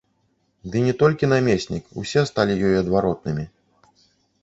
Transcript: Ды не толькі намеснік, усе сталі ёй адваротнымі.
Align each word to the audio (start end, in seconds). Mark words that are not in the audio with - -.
Ды 0.75 0.81
не 0.85 0.93
толькі 1.03 1.29
намеснік, 1.35 1.93
усе 2.05 2.25
сталі 2.33 2.59
ёй 2.73 2.83
адваротнымі. 2.83 3.51